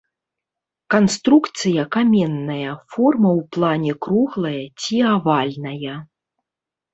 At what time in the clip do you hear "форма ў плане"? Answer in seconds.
2.95-3.91